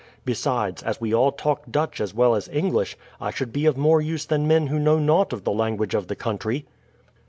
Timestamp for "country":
6.15-6.65